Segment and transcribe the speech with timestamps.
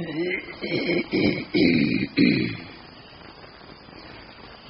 [0.00, 0.02] เ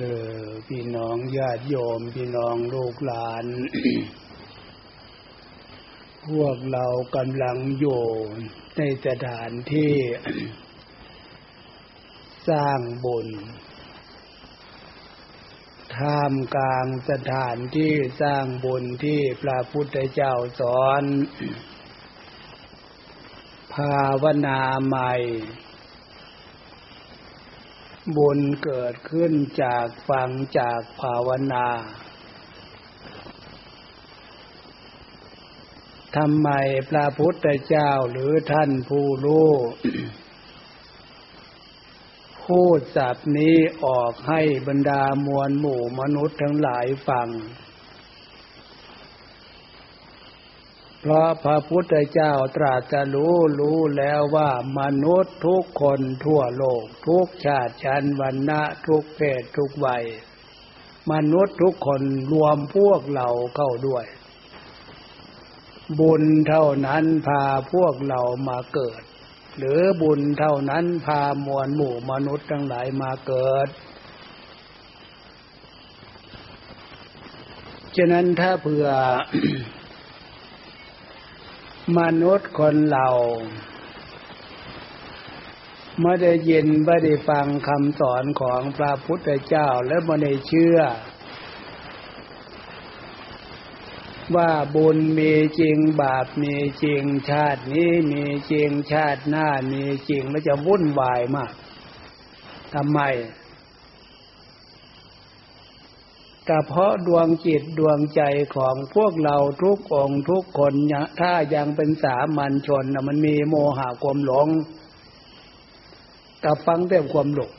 [0.00, 0.03] อ
[0.42, 3.44] อพี่น้องญาติโยม พี่น้องลูกหลาน
[6.28, 8.04] พวกเรากำลังอยู่
[8.77, 9.95] ในสถานที่
[12.48, 13.28] สร้างบุญ
[15.96, 25.12] ท่ามกลางสถานที่สร้างบุญที่พระพุทธเจ้าสอนาวนาใหม่
[28.16, 29.32] บุญเกิดขึ้น
[29.62, 31.66] จากฟังจากภาวนา
[36.16, 36.48] ทำไม
[36.91, 39.50] พระพุทธเจ้าหรือท่านผู้รู้
[42.44, 47.28] พูดสับนี้ออกให้บรรดามวลหมู่มนุษย์ทั้งหลายฟัง
[51.02, 60.05] เพราะพระพุทธเจ้าตรัสรู้รู้แล้วว่ามนุษย์ทุกคนทั่วโลก ทุกชาติชั้นวรรณะทุกเพศทุกวัย
[61.12, 62.02] มนุษย์ทุกคน
[62.33, 64.05] รวมพวกเราเข้าด้วย
[66.00, 69.03] บุญเท่านั้นพาพวกเรามาเกิด
[69.58, 73.69] หรือบุญเท่านั้นพามวลหมู่มนุษย์ทั้งหลายมาเกิด
[77.97, 78.86] ฉะนั้นถ้าเผื่อ
[81.98, 83.08] มนุษย์คนเรา
[86.02, 90.78] ไม่ได้ยินไม่ได้ฟังคำสอนของพระพุทธเจ้าและไม่ได้เชื่อ
[94.36, 101.52] ว่าบุญมีจริงบาปมีจริงชาตินี้มีจริงชาติหน้ามีจริงแล้วจะวุ่นวายมาก
[102.75, 103.00] ทำไม
[106.48, 108.22] ก็เพราะดวงจิตดวงใจ
[108.56, 110.74] ของพวกเราทุกองทุกคน
[111.20, 114.48] ถ้ายังเป็นสามัญชนมันมีโมหะความหลง
[116.44, 117.52] กับฟังแต่ความหลง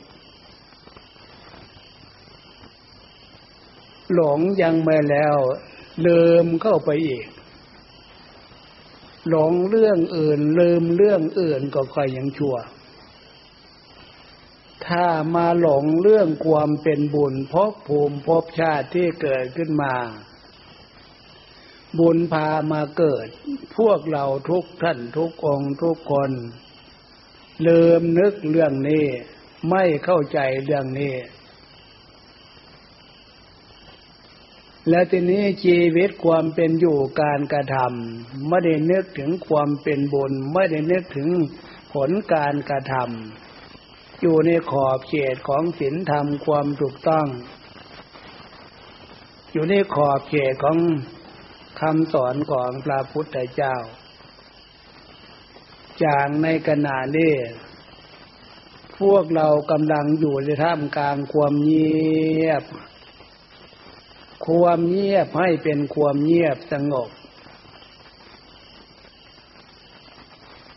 [4.14, 5.36] หลงยังไม่แล้ว
[6.06, 7.24] ลืมเข้าไปอีก
[9.28, 12.54] หลงเรื่องอื่นลืมเรื่องอื่นก็ค่อยยังชั่ว
[14.88, 19.94] ถ้ามาหลงเรื่องความเป็นบุญพบภูมิพบชาติที่เกิดขึ้นมา
[21.98, 23.26] บุญพามาเกิด
[23.76, 26.30] พวกเราทุกท่านทุกองทุกคน
[27.66, 29.06] ลืมนึกเรื่องนี้
[29.70, 31.14] ไม่เข้าใจเรื่องนี้
[34.88, 41.28] และทีนี้ชีวิตความเป็นอยู่การกระทำไม่ได้นึกถึงความเป็นบุญ ไม่ได้นึกถึง
[41.92, 43.51] ผลการกระทำ
[44.22, 47.26] อยู่ในขอบเขตของศีลธรรมความถูกต้อง
[49.52, 50.78] อยู่ในขอบเขตของ
[51.80, 53.76] คำสอนของพระพุทธเจ้า
[56.04, 57.34] จากในขณะนี้
[58.98, 62.64] พวกเรากำลังอยู่ในท่ามกลางความเงียบ
[64.46, 67.10] ความเงียบให้เป็นความเงียบสงบ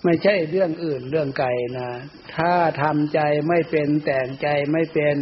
[0.06, 1.90] ไม่ใช่เรื่องอื่นเรื่องไกลนะ
[2.36, 5.18] ถ้าทำใจไม่เป็นแต่งใจไม่เป็น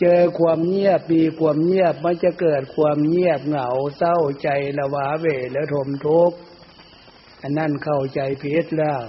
[0.00, 6.36] เจอความเงียบมีความเงียบมันจะเกิดความเงียบเหงาเศร้าใจละวาเวแล้วทมทุกข์
[7.42, 9.02] อันนั่นเข้าใจผิดแล้ว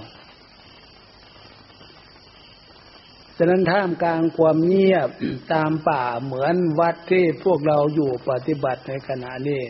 [3.36, 5.08] ฉะนั้นท่ามกลางความเงียบ
[5.52, 9.62] ตามป่าเหมือนวัดที่พวกเราอยู่ปฏิบัติในขณะนี้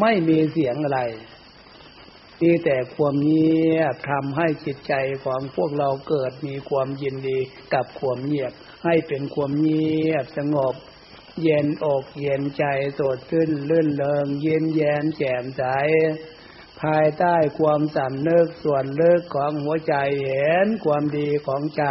[0.00, 1.00] ไม่มีเสียงอะไร
[2.40, 7.38] มีแต่ความเงียบทำให้จิตใจของพวกเราเกิดมีความยินดี
[7.74, 8.52] กับความเงียบ
[8.84, 10.74] ให้เป็นความเงียบสงบ
[11.42, 12.64] เย็นอกเย็นใจ
[12.98, 15.62] สดชื่นลื่นเริงเย็นแย้มแจ่มใส
[16.80, 21.84] ภายใต้ความสำนึกส่วนเลิกของหัวใจเห็นความดีของใจ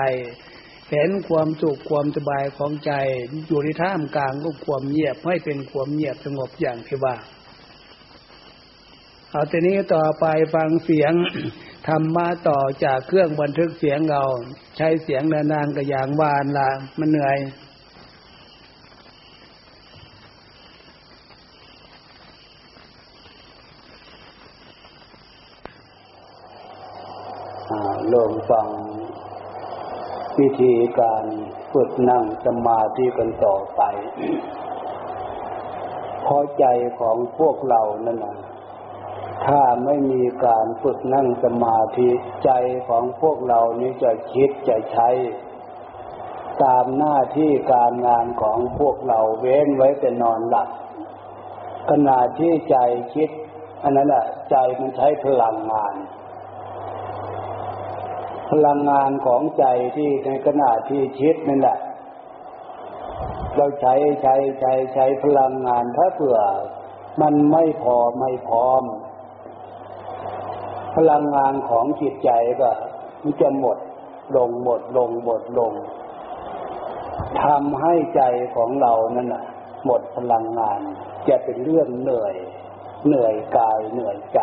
[0.91, 2.93] เห็นความสุขความสบายของใจ
[3.47, 7.15] อยู่ในท่ามกลางก็ความเงียบให้เป็นความเงียบสงบอย่างที่ว่า
[9.31, 10.25] เอาทีนี้ต่อไป
[10.55, 11.13] ฟังเสียง
[11.87, 14.23] ธรรมะต่อจากเครื่องบันทึกเสียงเรา
[14.77, 17.37] ใช้เสียงนานๆก็อย่างวานละมันเหนื่อย
[28.13, 28.67] ลองฟัง
[30.39, 31.23] วิธีการ
[31.71, 33.81] ฝึกนั่งสมาธิกันต่อไป
[36.25, 36.65] พอใจ
[36.99, 38.35] ของพวกเรานั่นนะ
[39.45, 42.09] ถ้าไม่มีการฝึกนั่งสมาธิ
[42.45, 42.51] ใจ
[42.87, 45.09] ของพวกเรานี้จะคิดจะใช้
[46.63, 50.69] ตามหน้าที่การงานของพวกเราเว้นไว้แต่นอนหลับ
[51.89, 52.77] ขณะที่ใจ
[53.13, 53.29] คิด
[53.83, 55.95] อันนั้นแหละใจมันใช้พลังงาน
[58.51, 59.65] พลังงานของใจ
[59.95, 61.79] ที่ในขณะที่คิดนั่นแหละ
[63.55, 66.39] เราใช้ใช้ใช้ใช้พลังงานถ้าเผื่อ
[67.21, 68.83] มันไม่พอไม่พร้อม
[70.95, 72.31] พลังงานของจิตใจ
[72.61, 72.69] ก็
[73.23, 73.77] มันจะหมด
[74.35, 75.73] ลงหมดลงหมดลง
[77.41, 78.21] ทำให้ใจ
[78.55, 79.43] ของเรานั่นน่ะ
[79.85, 80.79] หมดพลังงาน
[81.27, 82.35] จะเป็นเรื่องเหนื่อย
[83.07, 84.39] เหนื่อยกายเหนื่อยใจ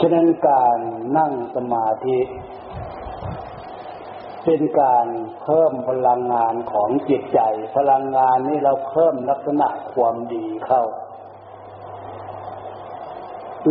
[0.00, 0.78] ฉะนั้นการ
[1.18, 2.18] นั่งสมาธิ
[4.44, 5.06] เป็นการ
[5.42, 7.40] เพิ่มพลังงานของจิตใจ
[7.76, 10.84] พลังงานนี้เราเพิ่มลักษณะความดีเข้า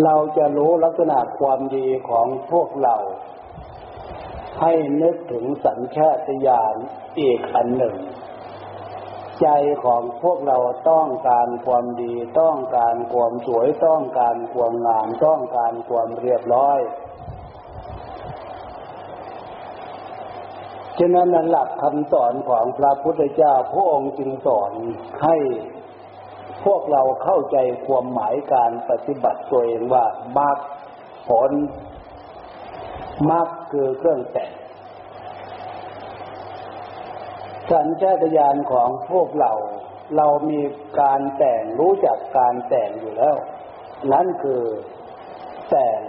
[0.04, 2.96] เราจะรู้ลักษณะความดีของพวกเรา
[4.62, 6.76] ให้นึกถึงสัญชาตญาณ
[7.20, 7.96] อีกอันหนึ่ง
[9.42, 9.48] ใจ
[9.86, 10.58] ของพวกเรา
[10.90, 16.80] ต้องการความดีต้องการความสวยต้องการความงามต้องการความเรียบร้อย
[21.00, 24.72] ฉะนั้นหลักคำสอนของพระพุทธเจ้าพระองค์จึงสอน
[25.24, 25.36] ให้
[26.66, 30.06] พวกเราเข้าใจความหมายการปฏิบัติตัวเองว่า
[30.38, 30.58] มรรค
[31.30, 31.52] ผล
[33.32, 34.52] มรรคคือเครื่องแต่ง
[37.72, 39.54] สัญชาตญาณของพวกเรา
[40.18, 40.62] เรามี
[41.02, 43.36] การแต่งรู้จักการแต่งอยู่แล้ว
[44.14, 44.64] นั่นคือ
[45.70, 46.00] แต่ง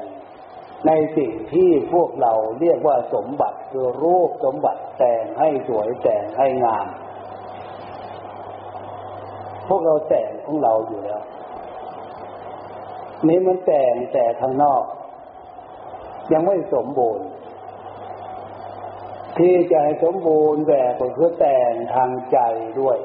[0.86, 6.86] ในสิ่งที่พวกเราเรียกว่าสมบัติคือรูปสมบัติแต่งให้สวยแต่งให้งาม
[9.68, 11.22] พวกเราแต่งของเราอยู่แล้ว
[13.28, 14.84] นี้มันแต่งแต่ข้างนอก
[16.32, 17.26] ยังไม่สมบูรณ์
[19.38, 22.38] ที่จะให้สมบูรณ์แบบก็คือแต่งทางใจ
[22.80, 22.98] ด้วย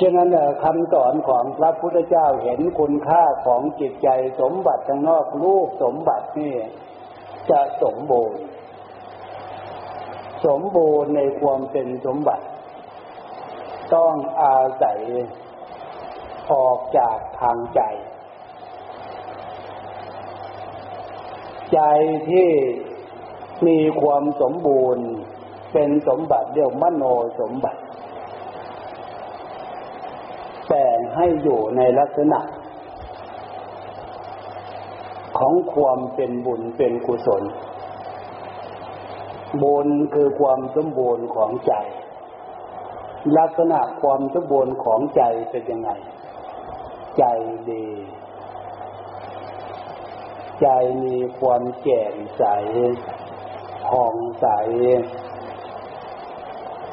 [0.00, 0.28] ฉะนั้น
[0.62, 4.08] คำสอนของพระพุทธเจ้าเห็นคุณค่าของจิตใจ
[4.40, 6.54] สมบัติทางนอกรูปสมบัตินี่
[7.50, 8.40] จะสมบูรณ์
[10.46, 12.44] สมบูรณ์ในความเป็นสมบัติ
[13.94, 15.00] ต้องอาศัย
[16.52, 17.80] ออกจากทางใจ
[21.74, 21.80] ใจ
[22.28, 22.48] ที่
[23.66, 25.06] มีความสมบูรณ์
[25.72, 27.04] เป็นสมบัติเรียกมโน
[27.40, 27.80] สมบัติ
[30.68, 32.40] แต่งให้อยู่ในลักษณะ
[35.38, 37.42] ของความเป็นบุญเป็นกุศล
[39.62, 41.74] บุญคือความสมบูรณ์ของใจ
[43.38, 45.90] ลักษณะความสมบูรณ์ของใจเป็นยังไง
[47.18, 47.24] ใจ
[47.70, 47.86] ดี
[50.62, 50.68] ใจ
[51.04, 52.44] มีความแจ่มใส
[53.88, 54.46] ผ่องใส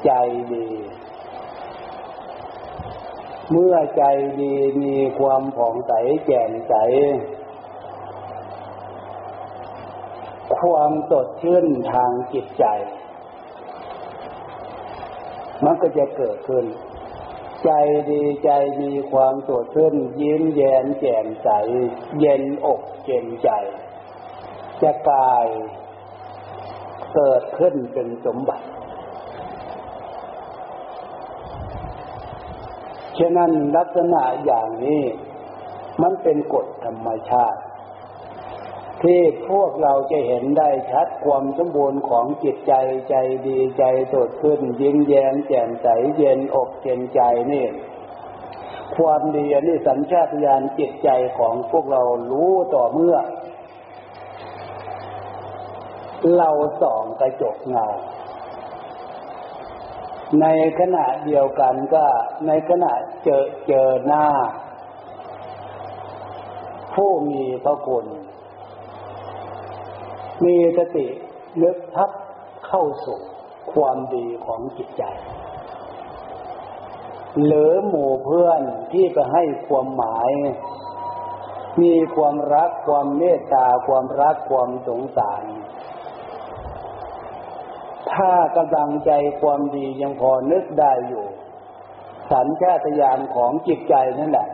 [0.06, 0.12] ใจ
[0.54, 0.68] ดี
[3.52, 4.04] เมื่อใจ
[4.42, 5.94] ดีมีความผ่องใส
[6.26, 6.74] แจ่มใส
[10.66, 12.66] ความสดชื่นทางจิตใจ
[15.64, 16.66] มันก็จะเกิดขึ้น
[17.66, 17.72] ใจ
[18.12, 18.50] ดีใจ
[18.82, 21.50] มีความสดชื่น ยิ้มแย้มแจ่มใส
[22.20, 23.50] เย็นอกเย็นใจ
[24.82, 25.48] จะกลาย
[27.16, 28.68] เกิดขึ้นเป็นสมบัติ
[33.20, 35.04] ฉะนั้นลักษณะอย่างนี้
[36.02, 37.60] มันเป็นกฎธรรมชาติ
[39.06, 42.74] ที่พวกเราจะเห็นได้ชัดความสมบูรณ์ของจิตใจ
[43.10, 43.16] ใจ
[43.48, 43.84] ดีใจ
[44.14, 47.22] สดขึ้น ยิ้มแย้มแจ่มใสเย็นอกเย็นใจ
[47.52, 47.66] นี่
[48.96, 53.18] ความดีนนี้สัญชาตญาณจิตใจของพวกเรารู้ต่อเมื่อ
[56.38, 56.50] เรา
[56.82, 57.86] ส่องกระจกเงา
[60.42, 60.46] ใน
[60.80, 62.06] ขณะเดียวกันก็
[62.48, 62.92] ในขณะ
[63.24, 64.26] เจอเจอหน้า
[66.96, 68.06] ผู้มีพระคุณ
[70.44, 71.08] มีสติ
[71.62, 72.12] ลึกทับ
[72.68, 73.20] เข้าสู่
[73.74, 75.04] ความดีของจิตใจ
[77.44, 78.62] เหรือหมู่เพื่อน
[78.92, 80.30] ที่ไปให้ความหมาย
[81.82, 85.44] มีความรักความเมตตาความรักความสงสาร
[88.12, 89.12] ถ้ากำลังใจ
[89.42, 91.26] ความดียังพอนึกได้อยู่
[92.32, 94.50] สัญชาตญาณของจิตใจนั่นแหละ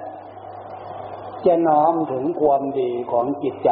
[1.46, 3.72] จะน้อมถึงความดีของจิตใจ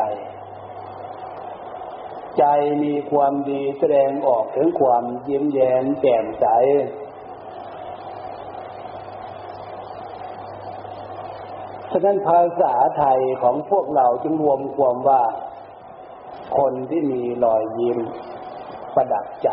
[2.84, 6.46] มีความดีแสดงออกถึงความยิ้มแย้มแจ่มใส
[11.91, 15.24] ฉะนั้นภาษาไทยของพวกเราจึงรวมความว่า
[16.58, 18.00] คนที่มีรอยยิ้ม
[18.96, 19.50] ประดับใจ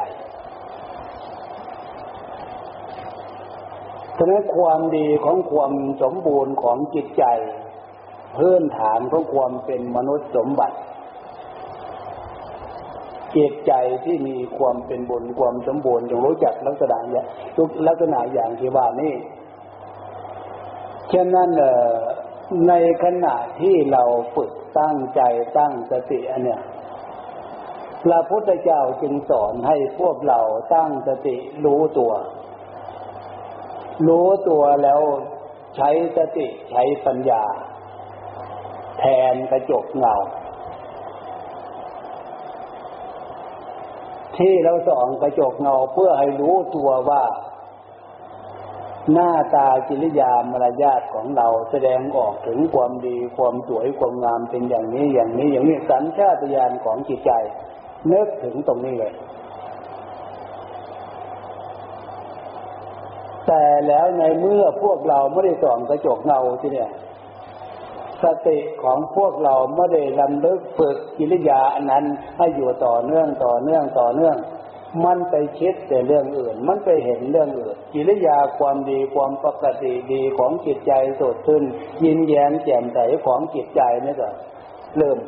[4.17, 5.73] ฉะนั้นความดีของความ
[6.03, 7.25] สมบูรณ์ของจิตใจ
[8.37, 10.76] พื้นฐานของความเป็นมนุษย์สมบัติ
[13.37, 13.73] จิตใจ
[14.05, 17.26] ที่มีความเป็นบุญความสมบูรณ์จงรู้จักลักษณะอย่าง
[17.57, 19.14] ทุกลักษณะอย่างที่ว่านี่
[21.09, 21.50] เช่นนั้น
[22.69, 22.73] ใน
[23.05, 25.21] ขณะที่เราฝึกตั้งใจ
[25.59, 26.62] ตั้งสติอันเนี้ย
[28.05, 30.40] พระพุทธเจ้าจึงสอนให้พวกเรา
[30.75, 32.12] ตั้งสติรู้ตัว
[34.09, 35.00] รู้ตัวแล้ว
[35.76, 37.45] ใช้สติใช้ปัญญา
[38.99, 40.14] แทนกระจกเงา
[44.38, 47.23] ที่เราสอนกระจกเงาเพื่อให้รู้ตัวว่า
[49.12, 57.31] หน้าตาจิริยามารยาทของเราแสดงออกถึงความดีความสวยความงามเป็นอย่างนี้อย่างนี้อย่างนี้สัญชาตญาณของจิตใจ
[58.12, 59.14] นึกถึงตรงนี้เลย
[63.47, 66.90] แต่แล้วในเมื่อพวกเราไม่ได้ส่องกระจกเงาที่เนี่ย
[68.23, 72.05] สติของพวกเราไม่ได้ลำลึกฝึกกิริยาอันนั้น
[72.39, 74.37] ให้อยู่ต่อเนื่องต่อเนื่องต่อเนื่อง
[75.05, 81.65] มันไปคิดแต่เรื่องอื่น มันไปเห็นเรื่องอื่น กิริยาความดีความปกติดีของจิตใจสดชื่น
[82.05, 84.29] ยินแย้มแจ่มใสของจิตใจนี่ก็
[84.99, 85.19] เริ่ม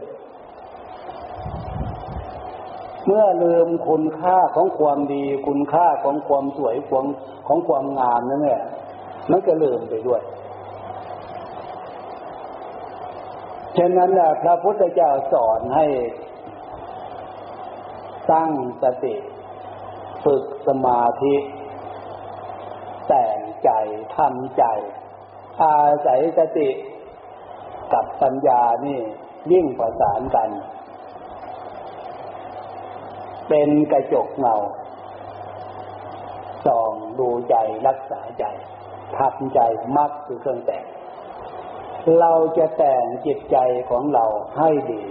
[3.06, 7.04] เมื่อลืมคุณค่าของความดี คุณค่าของความสวยของ
[7.46, 8.62] ของความงามนั่นแหละ
[9.30, 10.22] มันก็ลืมไปด้วย
[13.78, 14.10] ฉะนั้น
[14.42, 15.86] พระพุทธเจ้าสอนให้
[18.32, 19.14] ตั้งสติ
[20.24, 21.34] ฝึกสมาธิ
[23.08, 23.70] แต่งใจ
[24.16, 24.64] ทำใจ
[25.62, 26.68] อาศัยสติ
[27.92, 29.00] กับปัญญานี่
[29.52, 30.50] ยิ่งประสานกัน
[33.48, 34.56] เป็นกระจกเงา
[36.66, 37.54] ส่องดูใจ
[37.86, 38.44] รักษาใจ
[39.18, 39.60] ทำใจ
[39.96, 40.84] มักคือเครื่องแต่ง
[42.20, 43.56] เราจะแต่งจิตใจ
[43.90, 44.24] ของเรา
[44.58, 45.02] ให้ดี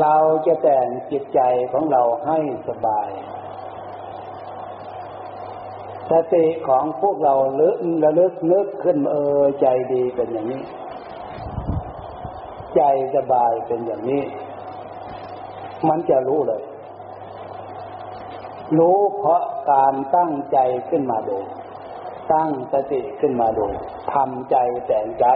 [0.00, 0.16] เรา
[0.46, 1.40] จะแต่งจิตใจ
[1.72, 3.08] ของเราให้สบาย
[6.10, 10.62] สติของพวกเราลึกระลึกนึกขึ้นเออใจดีเป็นอย่างนี้
[12.76, 12.82] ใจ
[13.16, 14.22] สบายเป็นอย่างนี้
[15.88, 16.62] มันจะรู้เลย
[18.78, 19.42] รู้เพราะ
[19.72, 20.58] การตั้งใจ
[20.90, 21.38] ขึ้นมาดู
[22.32, 23.66] ตั้งสติขึ้นมาดู
[24.14, 25.26] ทำใจแต่งใจ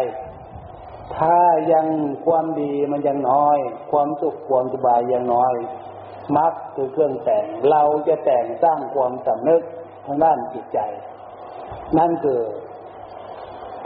[1.16, 1.38] ถ้า
[1.72, 1.86] ยัง
[2.26, 3.58] ความดีมันยังน้อย
[3.92, 5.54] ความสุขความสบายยังน้อย
[6.36, 9.62] มักคือเครื่องแต่ง เราจะแต่งสร้างความสำนึก
[10.06, 10.78] ทางด้านจิตใจ
[11.98, 12.40] นั่นคือ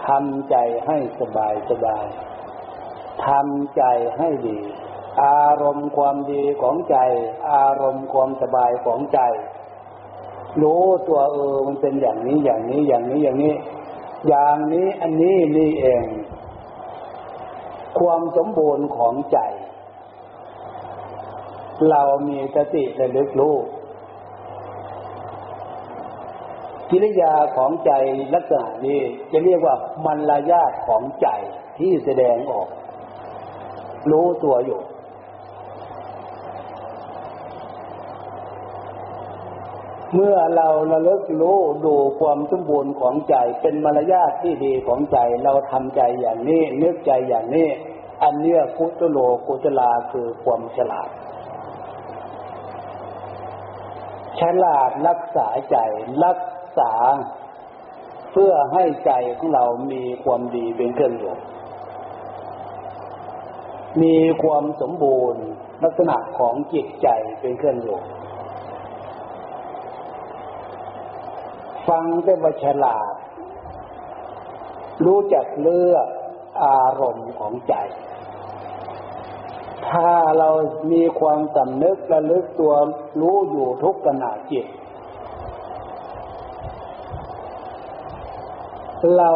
[0.07, 2.07] ทำใจให้สบายสบาย
[3.27, 3.83] ทำใจ
[4.19, 4.59] ให้ดี
[5.25, 6.97] อารมณ์ความดีของใจ
[7.53, 9.21] อารมณ์ความสบายของใจ
[10.63, 13.55] รู้ตัวเออมันเป็นอย่างนี้อย่างนี้อย่างนี้อย่างนี้
[14.29, 16.05] อย่างนี้อันนี้นี่เอง
[17.99, 19.39] ความสมบูรณ์ของใจ
[21.91, 23.57] เรามีสติระลึกรู้
[26.91, 27.93] กิริยาของใจ
[28.35, 29.01] ลักษณะนี้
[29.33, 29.75] จะเรียกว่า
[30.07, 31.29] มันลายาตของใจ
[31.79, 32.69] ที่แสดงออก
[34.11, 34.81] รู้ตัวอยู่
[40.15, 47.69] เมื่อเราระลึกรู้ดูความสมบูรณ์ของใจเป็นมารยาทที่ดีของใจเราทำใจอย่างนี้นึกใจอย่างนี้
[48.23, 51.09] อันเนี้ยกุตโลกุตลาคือความฉลาด
[54.41, 55.77] ฉลาดรักษาใจ
[56.25, 56.41] รัก
[56.79, 56.93] ษา
[58.33, 61.35] เพื่อให้ใจของเรามีความดีเป็นเครื่องอยู่
[64.03, 65.45] มีความสมบูรณ์
[65.85, 67.09] ลักษณะของจิตใจ
[67.41, 67.99] เป็นเครื่องอยู่
[71.89, 73.15] ฟังได้ว่าฉลาด
[75.05, 76.09] รู้จักเลือก
[76.65, 77.75] อารมณ์ของใจ
[79.89, 80.51] ถ้าเรา
[80.93, 82.75] มีความสำนึกระลึกตัว
[83.21, 84.67] รู้อยู่ทุกขณะจิต
[89.19, 89.33] เรา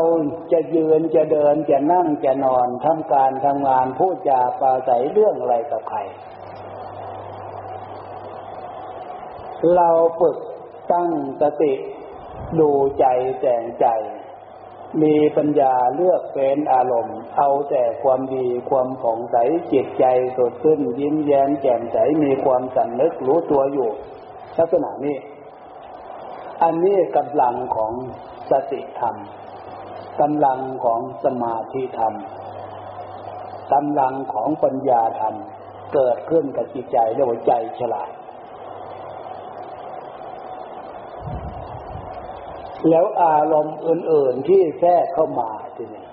[0.52, 5.98] จะยืนจะเดินจะนั่งจะนอนทำการทำงานพูดจาปราศัยเรื่องอะไรกับใคร
[9.74, 9.90] เรา
[10.20, 10.36] ฝึก
[10.92, 11.72] ตั้งสติ
[12.58, 13.06] ดูใจ
[13.40, 13.86] แต่งใจ
[15.02, 19.36] มีปัญญาเลือกเป็นอารมณ์ เอาแต่ความดีความผ่องใส
[19.72, 20.04] จิตใจ
[20.36, 23.90] สดชื่นยิ้มแย้มแจ่มใสมีความสำนึกรู้ตัวอยู่
[24.58, 25.16] ลักษณะนี้
[26.62, 27.92] อันนี้กำลังของ
[28.50, 29.16] สติธรรม
[30.20, 32.14] กำลังของสมาธิธรรม
[33.72, 35.34] กำลังของปัญญาธรรม
[35.94, 38.10] เกิดขึ้นกับจิตใจเรียกว่าใจฉลาด
[42.88, 46.04] แล้วอารมณ์อื่น ๆที่แทรกเข้ามาทีนี้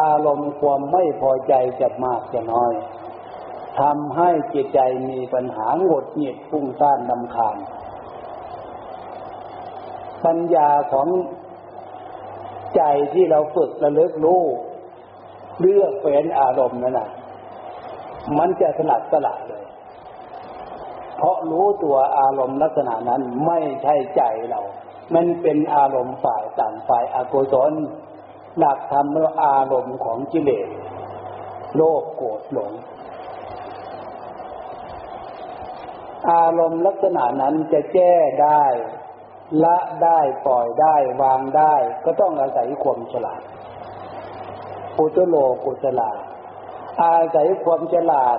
[0.00, 2.72] อารมณ์ความไม่พอใจจะมากจะน้อย
[3.80, 4.80] ทำให้จิตใจ
[5.10, 7.56] มีปัญหาหงดหงิดฟุ้งซ่านลำคาญ
[10.24, 11.08] ปัญญาของ
[12.76, 12.82] ใจ
[13.14, 14.42] ที่เราฝึกระลึกรู้
[15.60, 17.10] เลือกเฟ้นอารมณ์นั่นแหะ
[18.38, 19.64] มันจะสลัดสลัดเลย
[21.18, 24.60] เพราะรู้ตัวอารมณ์ลักษณะนั้นไม่ใช่ใจเรา
[25.14, 27.72] มันเป็นอารมณ์ฝ่ายต่างฝ่ายอกุศล
[28.58, 30.68] หลักธรรมเมื่ออารมณ์ของกิเลส
[31.76, 32.72] โลภโกรธหลง
[36.30, 38.64] อารมณ์ลักษณะนั้นจะแก้ได้
[39.64, 43.42] ละได้ปล่อยได้วางได้ ก็ต้องอาศัยความฉลาด
[44.96, 45.34] ปุตโล
[45.64, 46.10] กุฉลา
[47.02, 48.38] อาศัยความฉลาด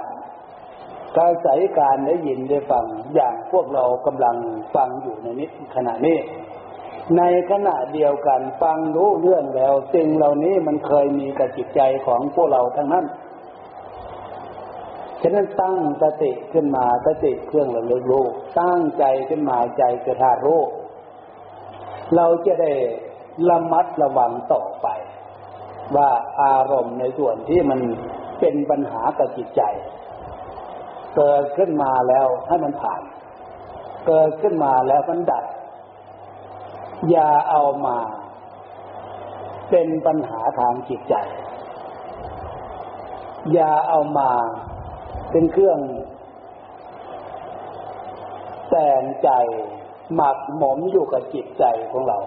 [1.18, 4.36] อาศัยการได้ยินได้ฟังอย่างพวกเรากำลัง
[4.76, 6.18] ฟังอยู่ในนี้ขณะนี้
[7.18, 13.06] ในขณะเดียวกันฟังรู้เรื่องแล้ว สิ่งเหล่านี้มันเคยมีกับจิตใจของพวกเราทั้งนั้น
[15.22, 18.26] ฉะนั้นตั้งสติขึ้นมาสติเครื่องระลึกรู้
[18.60, 20.62] ตั้งใจขึ้นมาใจกระทารู้
[22.16, 22.72] เราจะได้
[23.50, 24.88] ระมัดระวังต่อไป
[25.96, 26.10] ว่า
[26.42, 27.80] อารมณ์ในส่วนที่มัน
[28.40, 29.62] เป็นปัญหากับจิตใจ
[31.16, 33.02] เกิดขึ้นมาแล้วให้มันผ่าน
[34.08, 35.46] เกิดขึ้นมาแล้วมันดับ
[37.10, 37.98] อย่าเอามา
[39.70, 41.16] เป็นปัญหาทางจิตใจ
[43.54, 44.30] อย่าเอามา
[45.32, 45.80] เป็นเครื่อง
[48.70, 49.30] แต่งใจ
[50.16, 52.18] หมักหมมอยู่กับจิตใจของเรา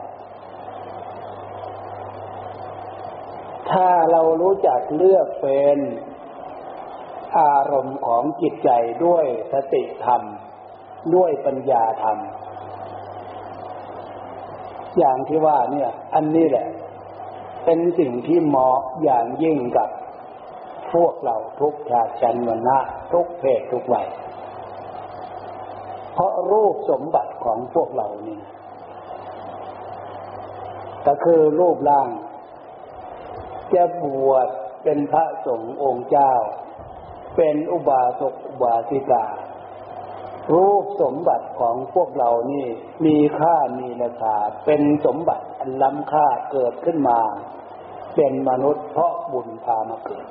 [3.71, 5.79] ถ้าเรารู้จักเลือกเป็น
[7.39, 8.71] อารมณ์ของจิตใจ
[9.05, 10.23] ด้วยสติธรรม
[11.15, 12.19] ด้วยปัญญาธรรม
[14.99, 16.67] อย่างที่ว่าเนี่ย อันนี้แหละ
[17.65, 19.89] เป็นสิ่งที่เหมาะอย่างยิ่งกับ
[20.93, 22.79] พวกเราทุกชาติชนวันนะ
[23.13, 24.09] ทุกเพศทุกวัย
[26.13, 28.41] เพราะรูปสมบัติของพวกเรานี่
[31.07, 32.09] ก็คือรูปร่าง
[33.75, 34.49] จะบวช
[34.83, 36.35] เป็นพระสงฆ์องค์เจ้า
[37.37, 39.27] เป็นอุบาสกอุบาสิกา
[40.53, 42.67] รูปสมบัติของพวกเรานี่
[43.05, 47.21] มีค่ามีราคาเป็นสมบัติอันล้ำค่าเกิดขึ้นมา
[48.15, 50.27] เป็นมนุษย์เพราะบุญพามาเกิด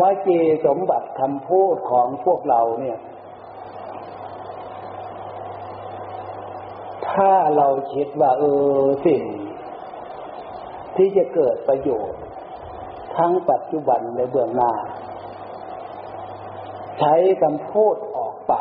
[0.00, 2.98] วจีสมบัติคำพูดของพวกเราเนี่ย
[7.10, 8.44] ถ้าเราคิดว่า เอ
[8.76, 9.22] อสิ่ง
[10.96, 12.20] ที่จะเกิดประโยชน์
[13.16, 14.72] ทั้งปัจจุบันและเบื้องหน้า
[16.98, 18.54] ใช้คำพูดออกไป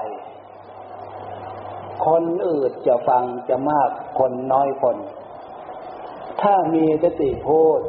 [2.08, 4.98] คนอื่นจะฟังจะมากคนน้อยคน
[6.42, 7.80] ถ้ามีสติพูด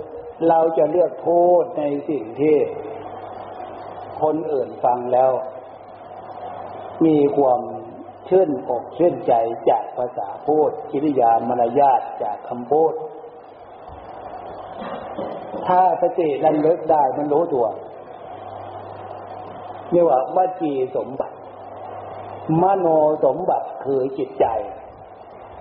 [0.49, 2.59] เราจะเลือกพูดในสิ่งที่
[4.23, 5.31] คนอื่นฟังแล้ว
[7.07, 7.61] มีความ
[8.29, 9.33] ชื่นอกชื่นใจ
[9.71, 12.93] จากภาษาพูดกิริยามารยาทจากคำพูด
[15.67, 17.67] ถ้าสติระลึกได้มันรู้ตัว
[19.91, 21.37] เรียกว่าวจีสมบัติ
[22.63, 22.87] มโน
[23.25, 24.47] สมบัติคือจิตใจ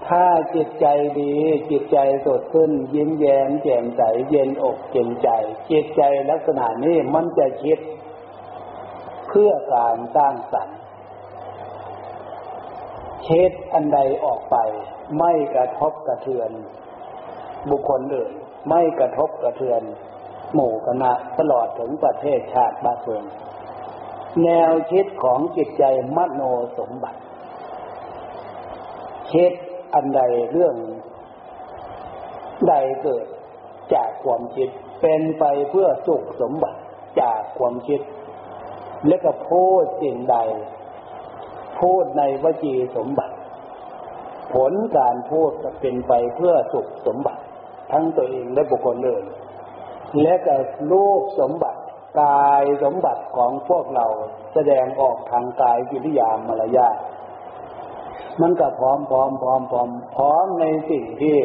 [0.08, 0.86] ถ้าจิตใจ
[1.20, 1.34] ดี
[1.72, 5.30] จิตใจสดขึ้น ยิ้มแย้มแจ่มใสเย็นอกเย็นใจ
[5.72, 7.80] จิตใจลักษณะนี้มันจะคิด
[9.28, 10.80] เพื่อการสร้างสรรค์
[13.24, 14.56] เช็ดอันใดออกไป
[15.18, 16.52] ไม่กระทบกระเทือน
[17.70, 18.34] บุคคลอื่น
[18.70, 19.82] ไม่กระทบกระเทือน
[20.54, 23.24] หมู่คณะตลอดถึงประเทศชาติบ้านเมือง
[24.44, 25.84] แนวคิดของจิตใจ
[26.18, 26.42] มโน
[26.78, 27.20] สมบัติ
[29.34, 29.52] คิด
[29.94, 30.22] อันใด
[30.52, 30.76] เรื่อง
[32.70, 33.26] ใดเกิด
[33.94, 34.70] จากความคิด
[35.02, 36.80] เป็นไปเพื่อสุขสมบัติ
[37.22, 38.02] จากความคิด
[39.08, 40.38] และก็พูดสิ่งใด
[41.80, 43.36] พูดในวจีสมบัติ
[44.54, 47.42] ผลการพูดจะเป็นไปเพื่อสุขสมบัติ
[47.92, 49.26] ทั้งตัวเองและบุคคลอื่น
[50.22, 50.56] และก็
[50.92, 51.82] รูปสมบัติ
[52.22, 54.06] กายสมบัติของพวกเรา
[54.54, 56.96] แสดงออกทางกายกิริยามารยาท
[58.42, 61.38] มันก็พร้อมพร้อมพร้อมพร้อมพร้อมในสิ่งที่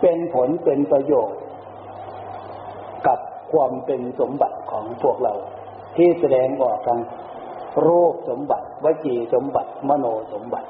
[0.00, 1.40] เป็นผลเป็นประโยชน์
[3.06, 3.18] กับ
[3.52, 5.34] ความเป็นสมบัติของพวกเรา
[5.96, 7.00] ที่แสดงออกทาง
[7.86, 10.68] รูปสมบัติวจีสมบัติ มโนสมบัติ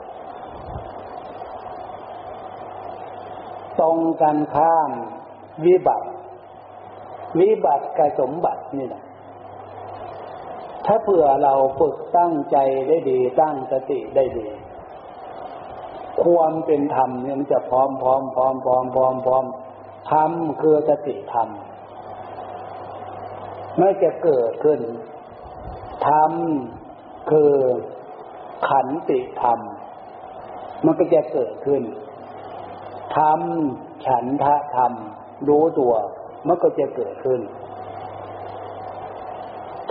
[3.81, 4.91] ตรงกันข้าม
[5.65, 6.09] วิบัติ
[7.41, 9.05] วิบัติกับสมบัตินี่แหละ
[10.87, 12.57] ถ้าเผื่อเราฝึกตั้งใจ
[12.89, 14.47] ได้ดีตั้งสติได้ดี
[16.23, 19.45] ความเป็นธรรมเนี่ยมันจะพร้อมพร้อมพร้อมพร้อมพร้อมพร้อม
[20.11, 21.49] ธรรมคือสติธรรม
[23.79, 24.81] ไม่จะเกิดขึ้น
[26.09, 26.33] ธรรม
[27.31, 27.53] คือ
[28.69, 29.61] ขันติธรรม
[30.85, 31.83] มันก็จะเกิดขึ้น
[33.17, 33.41] ธรรม
[34.07, 34.93] ฉันทะธรรม
[35.49, 35.95] รู้ตัว
[36.47, 37.41] มันก็จะเกิดขึ้น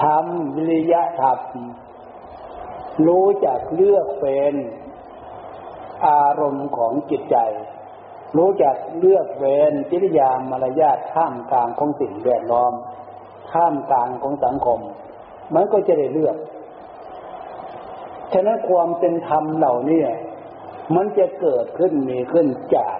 [0.03, 1.39] ธรรมวิริยะธรรม
[3.07, 4.53] รู้จักเลือกเป็น
[6.07, 7.37] อารมณ์ของจิตใจ
[8.37, 12.73] รู้จักเลือกเว้นจิริยามารยาทท่ามกลางของสิ่งแวดล้อม
[13.51, 14.79] ท่ามกลางของสังคม
[15.55, 16.37] มันก็จะได้เลือก
[18.33, 20.01] ฉะนั้นความเป็นธรรมเหล่านี้
[20.95, 22.97] มันจะเกิดขึ้นมีขึ้นจาก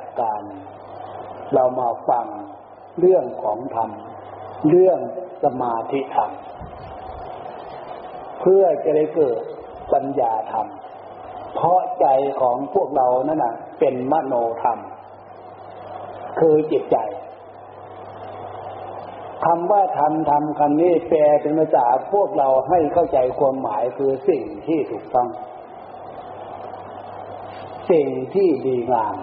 [1.56, 2.26] เรามาฟัง
[3.00, 3.90] เรื่องของธรรม
[4.70, 5.00] เรื่อง
[5.44, 6.32] สมาธิธรรม
[8.42, 9.42] เพื่อจะได้เกิด
[9.94, 10.68] ปัญญาธรรม
[11.56, 12.08] เพราะใจ
[12.42, 14.80] ของพวกเรานั่นนะเป็นมโนธรรม
[16.40, 16.98] คือจิตใจ
[19.46, 25.30] คำว่าทำทำคำนี้แปลเป็นภาษาพวกเราให้เข้าใจความหมายคือสิ่งที่ถูกต้อง
[27.92, 29.16] สิ่งที่ดีงาม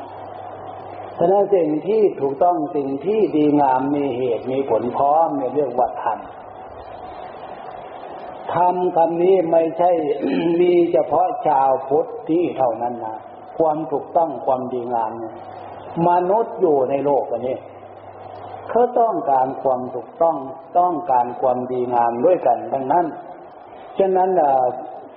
[1.25, 6.19] ฉะนั้นสิ่งที่ถูกต้องสิ่งที่ดีงามมีเหตุมีผลพร้อมในเรื่องวัฒธรรม
[8.55, 9.91] ธรรมคำนี้ไม่ใช่
[10.61, 13.17] มีเฉพาะชาวพุทธที่เท่านั้นนะ
[13.59, 15.35] ความถูกต้องความดีงามเนี่ย
[16.09, 17.59] มนุษย์อยู่ในโลกอันนี้
[18.71, 20.37] เขาต้องการความถูกต้อง
[20.79, 23.07] ต้องการความดีงามด้วยกันดังนั้น
[23.99, 24.31] ฉะนั้น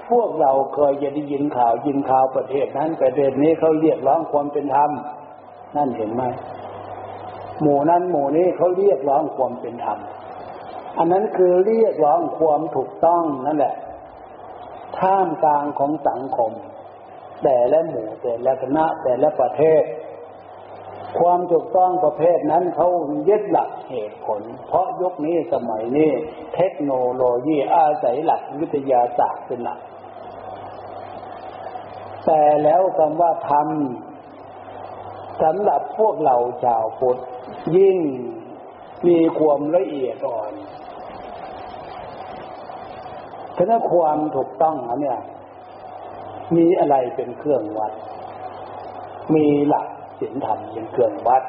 [0.10, 4.92] พวกเราเคยจะได้ยินข่าวยินข่าวประเทศนั้นประเทศนี้เขาเรียกร้องความเป็นธรรม
[5.78, 6.24] นั่นเห็นไหม
[7.62, 10.00] หมู่นั้นหมู่นี้เขาเรียกร้องความเป็นธรรม
[10.98, 13.76] อันนั้นคือเรียกร้องความถูกต้องนั่นแหละ
[15.00, 16.52] ท่ามกลางของสังคม
[17.44, 19.84] แต่และหมู่แต่และคณะแต่และประเทศ
[21.20, 22.88] ความถูกต้องประเภทนั้นเขา
[23.30, 26.12] ยึดหลักเหตุผล เพราะยุคนี้สมัยนี้
[26.56, 29.80] เทคโนโลยีอาศัยหลักวิทยาศาสตร์เป็นหลัก
[32.26, 33.68] แต่แล้วคำว่าธรรม
[35.42, 37.18] สำหรับพวกเราชาวพุทธ
[37.78, 37.98] ยิ่ง
[39.08, 40.54] มีความละเอียดอ่อน
[43.58, 45.20] ฉะนั้นความถูกต้องเนี่ย
[46.56, 47.94] มีอะไรเป็นเครื่องวัด
[49.36, 49.88] มีหลัก
[50.20, 51.44] ศีลธรรมเป็นเครื่องวัด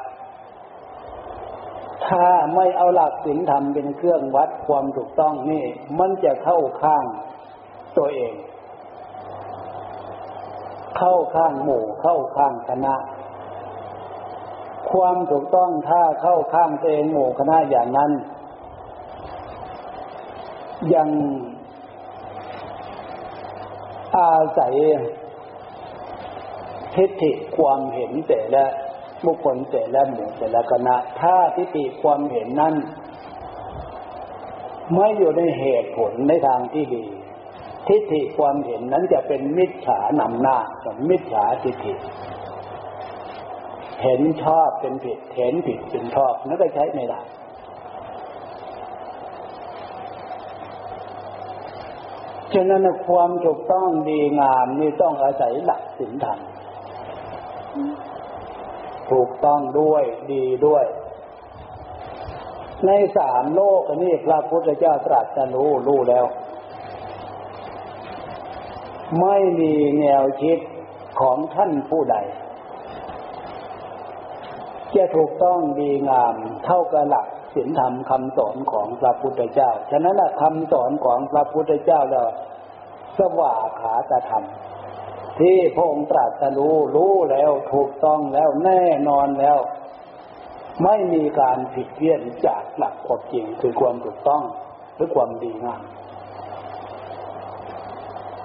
[2.07, 5.65] ถ้าไม่เอาหลักศีลธรรมเป็นเครื่องวัดความถูกต้องนี่
[5.99, 7.05] มันจะเข้าข้าง
[7.97, 8.33] ตัวเอง
[10.97, 12.95] เข้าข้างหมู่เข้าข้างคณะ
[14.91, 18.11] ความถูกต้องถ้าเข้าข้างตัวเองหมู่คณะอย่างนั้น
[20.93, 21.09] ยัง
[24.17, 24.75] อาศัย
[26.95, 28.63] ทิฏฐิความเห็นแต่ละ
[29.25, 32.75] บุคคลแต่ละหมู่แต่ละคณะ ถ้าทิฏฐิความเห็นนั้น
[34.93, 37.05] ไม่อยู่ในเหตุผลในทางที่ดี
[37.87, 41.93] ทิฏฐิความเห็นนั้นจะเป็นมิจฉานำหน้ากับมิจฉาทิฏฐิ
[44.01, 47.21] เห็นชอบเป็นผิด เห็นผิดเป็นชอบนั่นก็ใช้ไม่ได้
[52.53, 56.39] ฉะนั้นความถูกต้องดีงามนี่ต้องอาศัยหลักศีลธรรม
[59.11, 60.85] ถูกต้องด้วยดีด้วย
[62.85, 66.25] ในสามโลกนนี้พระพุทธเจ้าตรัสรู้รู้แล้ว
[69.21, 70.59] ไม่มีแนวคิด
[71.19, 72.17] ของท่านผู้ใด
[74.97, 82.23] จะถูกต้องดีงามเท่ากับหลักศีลธรรมคำสอนของพระพุทธเจ้า ฉะนั้นคำสอนของพระพุทธเจ้าเรา
[83.17, 84.45] สว่าขาตธรรม
[85.39, 89.57] ที่พระองค์ตรัสรู้รู้แล้วถูกต้องแล้วแน่นอนแล้ว
[90.83, 94.43] ไม่มีการผิดเพี้ยนจากหลักความจริงคือความถูกต้อง
[94.95, 95.83] หรือความดีงาม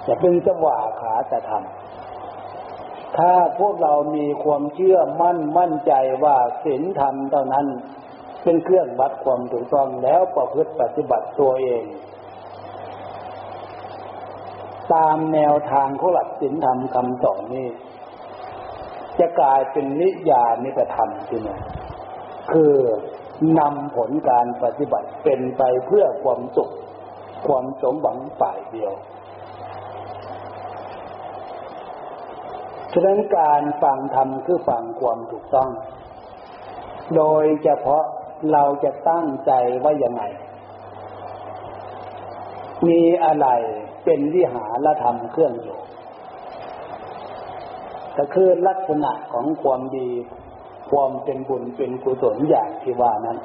[0.07, 2.02] จะเป็นสว่าขาจะทำ
[3.17, 7.67] ถ้าพวกเรามีความเชื่อมั่นมั่นใจว่าศีลธรรมเท่านั้น
[8.43, 11.83] เป็นเครื่องวัดความถูกต้องแล้วประพฤติปฏิบัติตัวเอง
[14.93, 17.67] ตามแนวทางของหลักศีลธรรมคำสอนนี้
[19.19, 21.57] จะกลายเป็นนิยานิกธรรมที่นี่
[22.51, 22.73] คือ
[23.59, 26.73] นำผลการปฏิบัติเป็นไปเพื่อความสุข
[27.47, 28.93] ความสมหวังฝ่ายเดียว
[32.93, 35.69] ฉะนั้นการฟังธรรมคือฟังความถูกต้อง
[37.15, 38.03] โดยเฉพาะ
[38.51, 39.51] เราจะตั้งใจ
[39.83, 40.23] ว่ายังไง
[42.87, 43.47] มีอะไร
[44.03, 45.79] เป็นวิหารธรรมเครื่องอยู่
[48.17, 50.09] ก็คือลักษณะของความดี
[50.91, 53.37] ความเป็นบุญเป็นกุศลอย่างที่ว่านั้น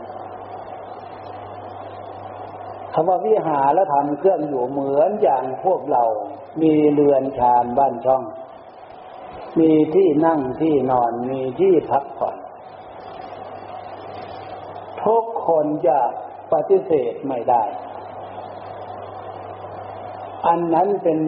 [2.95, 6.05] คำว่าวิหารธรรมเครื่องอยู่เหมือนอย่างพวกเรา
[6.63, 8.23] มีเรือนชานบ้านช่อง
[9.61, 12.37] มีที่นั่งที่นอนมีที่พักผ่อน
[15.05, 15.99] ทุกคนจะ
[16.53, 17.63] ปฏิเสธไม่ได้
[20.47, 21.21] อันนั้นเป็น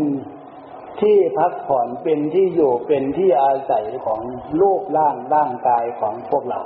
[1.01, 4.21] ที่พักผ่อนเป็นที่อยู่เป็นที่อาศัยของ
[4.61, 6.61] รูปร่างร่างกายของพวกเรา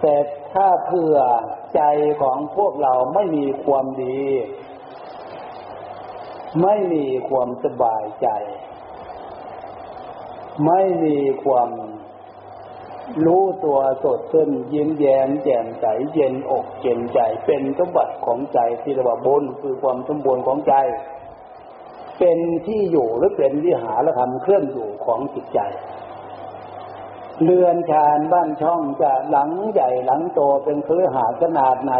[0.00, 0.16] แต่
[0.54, 1.18] ถ้าเผื่อ
[1.74, 1.82] ใจ
[2.22, 4.20] ของพวกเราไม่มีความดี
[6.60, 8.28] ไม่มีความสบายใจ
[10.66, 11.70] ไม่มีความ
[13.26, 20.74] รู้ตัวสดชื่นยิ้มแย้มแจ่มใสเย็นอกเย็นใจ เป็นสมบัติของใจที่เรียกว่าบุญคือความสมบูรณ์ของใจ
[22.18, 25.60] เป็นที่อยู่หรือเป็นวิหารธรรมเคลื่อนอยู่ของจิตใจ
[27.42, 31.94] เรือนชานบ้านช่องจะหลังใหญ่หลังโตเป็นเครือหาขนาดไหน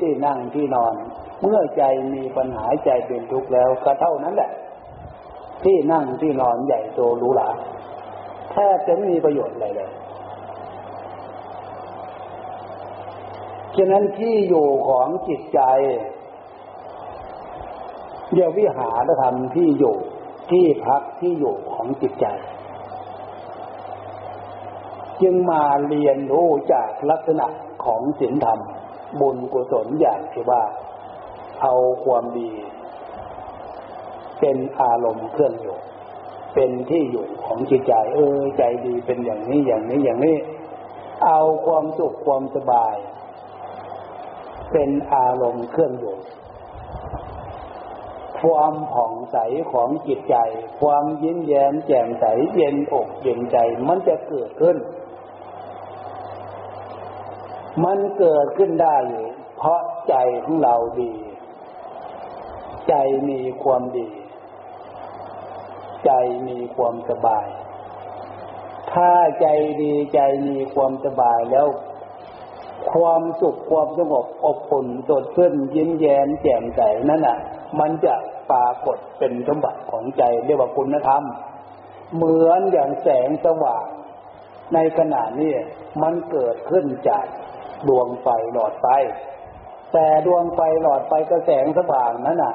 [0.00, 0.94] ที่นั่งที่นอน
[1.40, 1.82] เมื่อใจ
[2.14, 4.50] มีปัญหาใจเป็นทุกข์แล้วก็เท่านั้นแหละ
[5.64, 7.50] ที่นั่งที่นอนใหญ่โตหรูหรา
[8.50, 9.90] แทบจะไม่มีประโยชน์อะไรเลย
[13.76, 15.60] ฉะนั้นที่อยู่ของจิตใจ
[18.34, 19.96] เรียกวิหารธรรมที่อยู่
[20.50, 22.26] ที่พักที่อยู่ของจิตใจ
[25.22, 27.46] จึงมาเรียนรู้จากลักษณะ
[27.84, 28.60] ของศีลธรรม
[29.20, 30.62] บุญกุศลอย่างที่ว่า
[31.62, 31.74] เอา
[32.04, 32.50] ความดี
[34.40, 35.78] เป็นอารมณ์เครื่องอยู่
[36.54, 40.36] เป็นที่อยู่ของจิตใจ เออ ใจดีเป็นอย่างนี้อย่างนี้อย่างนี้
[41.24, 42.96] เอาความสุขความสบาย
[44.72, 46.16] เป็นอารมณ์เครื่องอยู่
[48.40, 49.36] ความผ่องใส
[49.72, 50.36] ของจิตใจ
[50.80, 52.24] ความยิ้มแย้มแจ่มใส
[52.54, 53.56] เย็นอกเย็นใจ
[53.88, 54.76] มันจะเกิดขึ้น
[57.82, 58.96] มันเกิดขึ้นได้
[59.56, 61.12] เพราะใจของเราดี
[62.88, 62.94] ใจ
[63.28, 64.08] มีความดี
[66.06, 66.12] ใจ
[66.48, 67.46] มีความสบาย
[68.92, 69.10] ถ้า
[69.40, 69.46] ใจ
[69.82, 71.68] ดีใจมีความสบายแล้ว
[72.92, 77.38] ความสุขความสงบอบอุ่นสดชื่นยิ้มแย้มแจ่มใสนั่นน่ะ
[77.80, 78.14] มันจะ
[78.50, 81.22] ปรากฏเป็นสมบัติของใจเรียกว่าคุณธรรม
[82.14, 83.86] เหมือนอย่างแสงสว่าง
[84.74, 85.52] ในขณะนี้
[86.02, 87.26] มันเกิดขึ้นจาก
[87.88, 88.86] ดวงไฟหลอดไฟ
[89.92, 92.54] แต่ดวงไฟหลอดไฟกับแสงสว่างนั้นน่ะ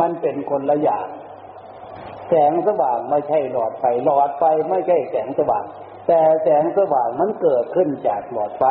[0.00, 1.08] มันเป็นคนละอย่าง
[2.28, 5.64] แสงสว่างไม่ใช่หลอดไฟหลอดไฟไม่ใช่แสงสว่าง
[6.06, 8.64] แต่แสงสว่างมันเกิดขึ้นจากหลอดไฟ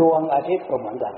[0.00, 1.14] ดวงอาทิตย์ก็เหมือนกัน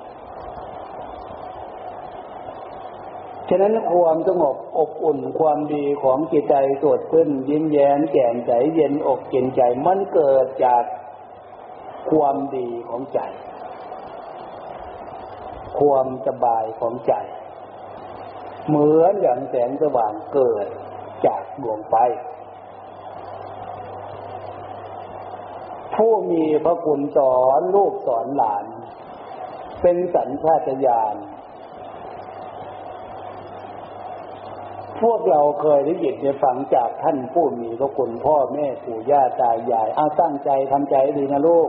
[3.48, 10.82] ฉะนั้นความสงบอบอุ่นความดีของจิตใจสดขึ้น ยิ้มแย้มแจ่มใสเย็นอกเย็นใจมันเกิดจาก
[12.10, 13.20] ความดีของใจ
[15.78, 17.14] ความสบายของใจ
[18.68, 20.66] เหมือนอย่างแสงสว่างเกิด
[21.26, 21.94] จากดวงไฟ
[25.94, 28.64] ผู้มีพระคุณสอนลูกสอนหลาน
[29.82, 31.14] เป็นสัญชาตญาณ
[35.02, 41.68] พวกเราเคยได้ยินได้ฟังจากท่านผู้มีพระคุณพ่อแม่ปู่ย่าตายายเอาตั้งใจทำใจดีนะลูก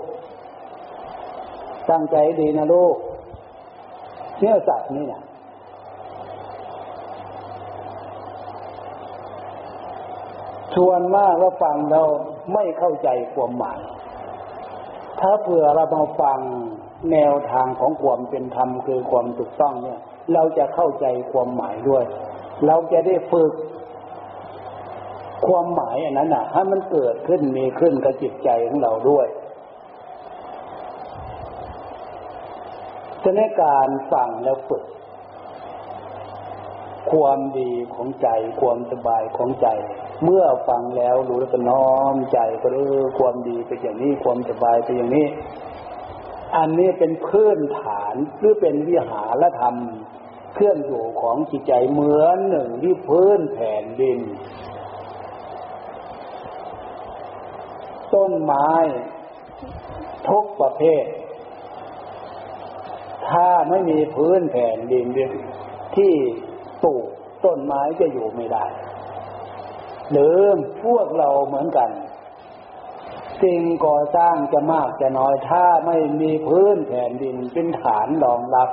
[1.89, 2.95] ตั้งใจดีนะลูก
[4.37, 5.23] เนื้อสัตว์นี่นะ
[10.73, 12.01] ชวนมากว่าฟังเรา
[12.53, 13.79] ไม่เข้าใจความหมาย
[15.19, 16.39] ถ้าเผื่อเรามาฟัง
[17.11, 19.99] แนวทางของความเป็นธรรมคือความถูกต้องเนี่ย
[20.33, 22.03] เราจะเข้าใจความหมายด้วย
[22.65, 23.53] เราจะได้ฝึก
[25.45, 29.27] ความหมายอันนั้นน่ะให้มันเกิดขึ้นมีขึ้นกับจิตใจของเราด้วย
[33.23, 34.83] จะในการฟังแล้วฝึก
[37.11, 38.27] ความดีของใจ
[38.61, 39.67] ความสบายของใจ
[40.23, 45.25] เมื่อฟังแล้วรู้แล้วก็น้อมใจก็เออความดีเป็นอย่างนี้ความสบายเป็นอย่างนี้
[46.57, 49.75] อันนี้เป็นพื้นฐานหรือเป็นวิหารธรรม
[50.61, 54.19] ลื่อนอยู่ของจิตใจเหมือนหนึ่งที่พื้นแผ่นดิน
[58.13, 58.71] ต้นไม้
[60.29, 61.05] ทุกประเภท
[63.29, 65.05] ถ้าไม่มีพื้นแผ่นดิน
[65.95, 66.13] ที่
[66.83, 67.07] ปลูก
[67.45, 68.65] ต้นไม้จะอยู่ไม่ได้
[70.11, 70.39] หรือ
[70.83, 71.89] พวกเราเหมือนกัน
[73.41, 78.69] สิ่งก่อสร้างจะมากจะน้อยถ้าไม่มีพื้นแผ่นดินเป็นฐานรองรับ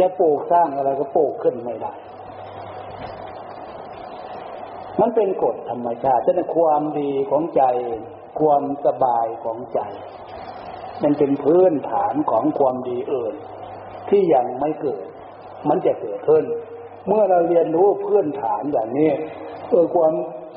[0.00, 1.92] จะปลูกสร้างอะไรก็ปลูกขึ้นไม่ได้
[5.00, 7.62] มันเป็นกฎธรรมชาติฉะนั้นความดีของใจ
[8.40, 9.80] ความสบายของใจ
[11.02, 13.34] มันเป็นพื้นฐานของความดีอื่น
[14.08, 15.04] ที่ยังไม่เกิด
[15.68, 16.44] มันจะเกิดขึ้น
[17.06, 19.10] เมื่อเราเรียนรู้พื้นฐานอย่างนี้
[19.68, 20.12] เออความ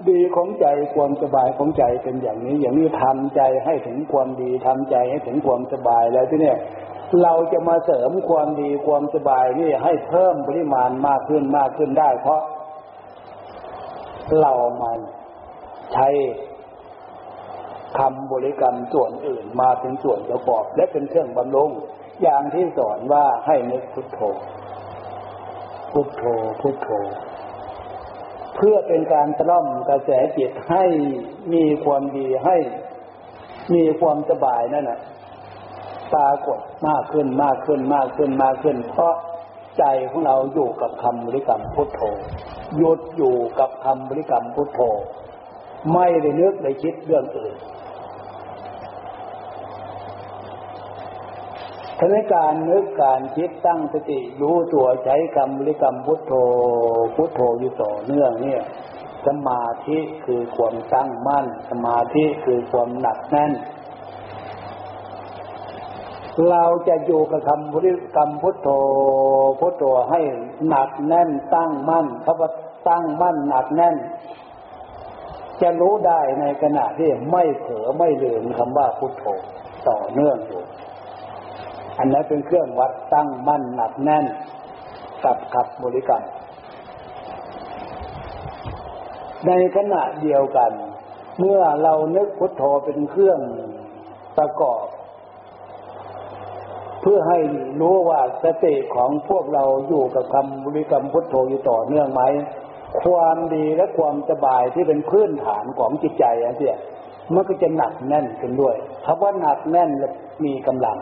[0.10, 6.58] ดีของใจความสบายของใจเป็นอย่างนี้ อย่างนี้ทำใจให้ถึงความดีทำใจให้ถึงความสบายแล้วที่เนี่ย
[7.22, 12.42] เราจะมาเสริมความดีความสบายนี่ให้เพิ่มปริมาณมากขึ้นมากขึ้นได้ เพราะ
[14.42, 15.00] เรามัน
[15.94, 16.08] ใช้
[17.98, 21.72] คำบริกรรมส่วนอื่นมาเป็นส่วนประกอบ และเป็นเครื่องบำรุง
[22.22, 24.20] อย่างที่สอนว่าให้นึกพุทโธ
[25.92, 26.24] พุทโธ
[26.62, 26.88] พุทโธ
[28.56, 30.86] เพื่อเป็นการตล่อมกระแสจิตให้
[31.54, 32.58] มีความดีให้
[33.76, 35.00] มีความสบายนั่นแหละ
[36.14, 39.14] ปรากฏมากขึ้นมากขึ้นมากขึ้นมากขึ้น เพราะ
[39.78, 42.02] ใจของเราอยู่กับคำบริกรรมพุทโธ
[42.78, 44.82] หยุดอยู่กับคำบริกรรมพุทโธ
[45.94, 47.56] ไม่ได้นึกได้คิดเรื่องอื่น
[51.98, 56.34] ทำให้การนึกการคิดตั้งสติรู้ตัวใช้คำบริกรรมพุทโธ
[57.16, 58.62] พุทโธอยู่ต่อเนื่องเนี่ย
[59.28, 63.52] สมาธิคือความตั้งมั่น สมาธิคือความหนักแน่น
[66.50, 68.70] เราจะอยู่กับคำบริกรรมพุทโธ
[69.60, 70.22] พุทโธให้
[70.68, 72.50] หนักแน่นตั้งมั่นเพราะว่า
[72.90, 73.96] ตั้งมั่นหนักแน่น
[75.62, 79.26] จะรู้ได้ในขณะที่ไม่เผลอไม่ลืมคำว่าพุทโธ
[79.90, 80.64] ต่อเนื่องอยู่
[81.98, 84.26] อันนั้นเป็นเครื่องวัดตั้งมั่นหนักแน่น
[85.24, 86.24] กับขับบริกรรม
[89.48, 90.72] ในขณะเดียวกัน
[91.40, 93.40] เมื่อเรานึกพุทโธเป็นเครื่อง
[94.38, 94.86] ประกอบ
[97.04, 97.40] เพื่อให้
[97.82, 102.24] รู้ว่าสติของพวกเราอยู่กับคำบริกรรมพุทโธอยู่ต่อเนื่องไหม
[103.04, 106.78] ความดีและความสบายที่เป็นพื้นฐานของจิตใจอะเสีย
[107.34, 109.90] มันก็จะหนักแน่นขึ้นด้วยคำว่าหนักแน่น
[110.46, 110.98] มีกำลัง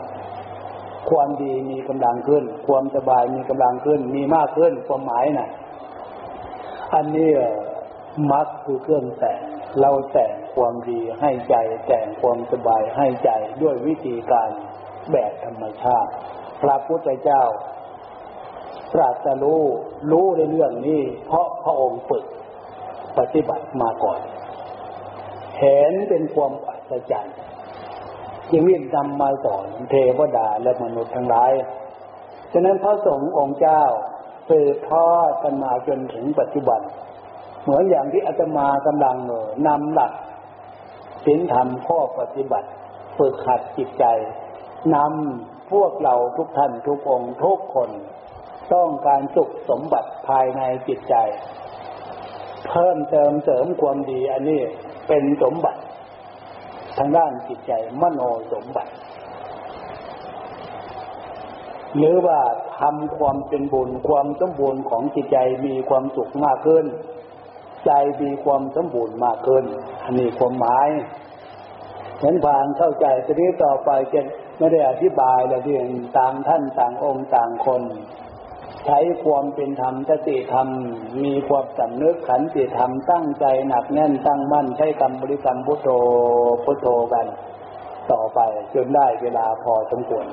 [1.10, 5.48] ความดีมีกำลังขึ้น ความสบายมีกำลังขึ้น มีมากขึ้นความหมายนะ่ะ
[6.94, 7.30] อันนี้
[8.32, 9.40] มักคือเครื่องแต่ง
[9.80, 11.54] เราแต่งความดีให้ใจ
[11.86, 13.30] แต่งความสบายให้ใจ
[13.62, 14.50] ด้วยวิธีการ
[15.12, 16.10] แบบธรรมชาติ
[16.62, 17.42] พระพุทธเจ้า
[18.92, 19.62] ตรัสรู้
[20.10, 22.24] รู้ในเรื่องนี้ เพราะพระองค์ฝึก
[23.18, 24.20] ปฏิบัติมาก่อน
[25.58, 27.36] เห็นเป็นความอัศจรรย์
[28.50, 31.52] จึงรีบนำมาสอนเทวดาและมนุษย์ทั้งหลาย
[32.52, 33.82] ฉะนั้นพระสงฆ์องค์เจ้า
[34.48, 36.80] สืบทอดกันมาจนถึงปัจจุบัน
[37.62, 39.16] เหมือนอย่างที่อาตมากำลัง
[39.66, 40.12] นำหลัก
[41.24, 42.68] ศีลธรรมข้อปฏิบัติ
[43.18, 44.04] ฝึกหัดจิตใจ
[44.94, 47.90] นำพวกเราทุกท่านทุกองค์ทุกคน
[48.74, 51.14] ต้องการสุขสมบัติภายในจิตใจ
[52.68, 54.60] เพิ่มเติมเสริมความดีอันนี้
[55.08, 55.80] เป็นสมบัติ
[56.98, 58.20] ทางด้านจิตใจมโน
[58.52, 58.92] สมบัติ
[61.96, 62.40] หรือว่า
[62.80, 66.86] ทำความเป็นบุญความสมบูรณ์ของจิตใจมีความสุขมากขึ้น
[67.86, 67.92] ใจ
[68.22, 69.64] มีความสมบูรณ์มากขึ้น
[70.04, 70.88] อันนี้ความหมาย
[72.20, 74.20] เห็นผ่านเข้าใจทีนี้ต่อไปจะ
[74.58, 75.76] ไม่ได้อธิบายแล้วที่
[76.18, 77.82] ต่างท่านต่างองค์ต่างคน
[78.86, 80.68] ใช้ความเป็นธรรมสติธรรม
[81.24, 85.88] มีความสำนึกขันติธรรมตั้งใจหนักแน่นตั้งมั่นใช้คำบริกรรมพุทโธ
[86.64, 87.26] พุทโธกัน
[88.12, 88.40] ต่อไป
[88.74, 90.26] จนได้เวลาพอสมควร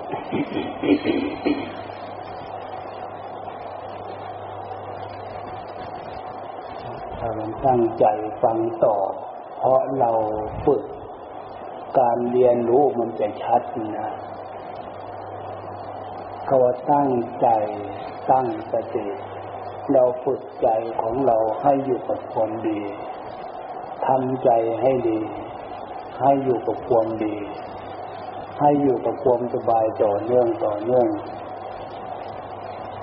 [7.20, 8.06] ถ้ามันตั้งใจ
[8.44, 8.96] ฟังต่อ
[9.60, 10.12] เพราะเรา
[10.66, 10.84] ฝึก
[11.98, 13.62] การเรียนรู้มันจะชัด
[13.98, 14.10] นะ
[16.48, 16.58] เขา
[16.92, 17.48] ตั้งใจ
[18.32, 19.08] ตั้งสติ
[19.94, 20.68] เราฝึกใจ
[21.02, 22.80] ของเราให้อยู่กับความดี
[24.08, 24.50] ทำใจ
[24.82, 25.20] ให้ดี
[26.20, 27.36] ให้อยู่กับความดี
[28.60, 31.08] ให้อยู่กับความสบายต่อเนื่องต่อเนื่อง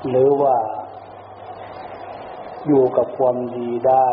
[0.08, 0.56] หรือว่า
[2.66, 4.08] อยู่กับความดีได้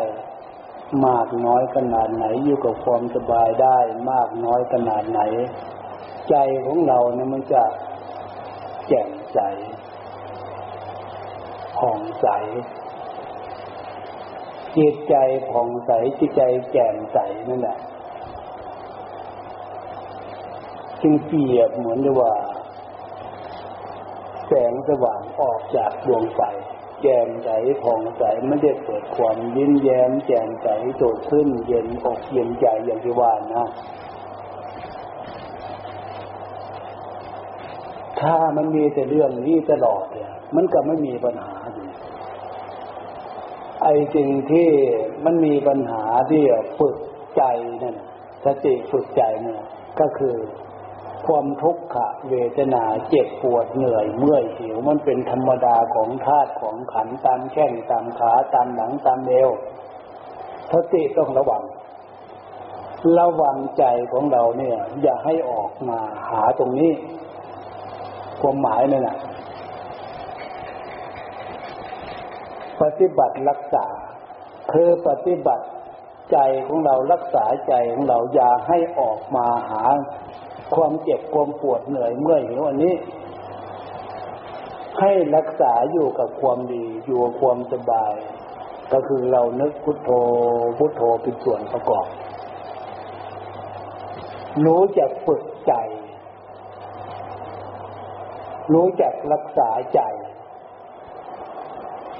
[1.07, 3.77] มากน้อยขนาดไหน อยู่กับความสบายได้
[4.11, 5.21] มากน้อยขนาดไหน
[6.29, 6.35] ใจ
[6.65, 7.63] ของเราเนี่ยมันจะ
[8.87, 9.39] แจ่มใส
[11.77, 12.27] ผ่องใส
[14.77, 15.15] จิตใจ
[15.49, 16.41] ผ่องใสจิตใจ
[16.71, 17.17] แจ่มใส
[17.49, 17.79] นั่นแหละ
[21.01, 22.33] จึงเปรียบเหมือนว่า
[24.47, 26.41] แสงสว่างออกจากดวงไฟ
[27.03, 27.49] แจ่มใส
[27.81, 33.67] ผ่องใสไม่ได้เกิดความยิ้มแย้มแจ่มใสโดดขึ้น เย็นอกเย็นใจอย่างที่ว่านะ
[38.19, 41.55] ถ้ามันมีแต่เรื่องนี้ตลอดเนี่ย มันก็ไม่มีปัญหา
[43.83, 44.69] ไอ้สิ่งที่
[45.25, 46.43] มันมีปัญหาที่
[46.79, 46.95] ฝึก
[47.37, 47.43] ใจ
[47.83, 47.95] นั่น
[48.45, 49.61] สติฝึกใจเนี่ย
[49.99, 50.35] ก็คือ
[51.27, 51.95] ความทุกข
[52.29, 59.49] เวทนาเจ็บปวดเหนื่อยเมื่อยหิวมันเป็นธรรมดาของธาตุของขันตามแข้งตามขาตามหนังตามเอว
[60.71, 61.63] สติต้องระวัง
[63.19, 65.99] ระวังใจของเราเนี่ย อย่าให้ออกมา
[66.29, 66.91] หาตรงนี้
[68.41, 69.17] ความหมายนั่นแหละ
[72.81, 73.85] ปฏิบัติรักษา
[74.71, 75.65] คือปฏิบัติ
[76.31, 79.83] ใจของเรารักษาใจของเราอย่าให้ออกมาหา
[80.75, 82.95] ความเจ็บความปวดเหนื่อยเมื่อยหิวอันนี้
[84.99, 88.13] ให้รักษาอยู่กับความดีอยู่กับความสบาย
[88.93, 90.09] ก็คือเรานึกพุทโธ
[90.77, 92.07] พุทโธเป็นส่วนประกอบ
[94.65, 95.73] รู้จักฝึกใจ
[98.73, 100.01] รู้จักรักษาใจ